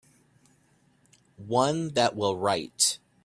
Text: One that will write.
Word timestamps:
One 1.45 1.89
that 1.89 2.15
will 2.15 2.35
write. 2.35 2.97